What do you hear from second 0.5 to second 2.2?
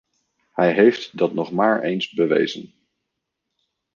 Hij heeft dat nog maar eens